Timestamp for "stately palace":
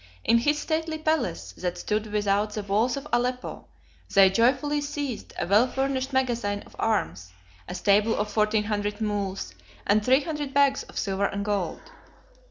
0.57-1.51